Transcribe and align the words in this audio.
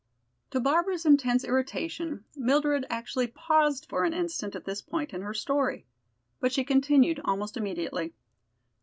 To 0.49 0.59
Barbara's 0.59 1.05
intense 1.05 1.43
irritation, 1.43 2.25
Mildred 2.35 2.87
actually 2.89 3.27
paused 3.27 3.85
for 3.87 4.03
an 4.03 4.15
instant 4.15 4.55
at 4.55 4.65
this 4.65 4.81
point 4.81 5.13
in 5.13 5.21
her 5.21 5.35
story. 5.35 5.85
But 6.39 6.51
she 6.51 6.63
continued 6.63 7.21
almost 7.23 7.55
immediately. 7.55 8.15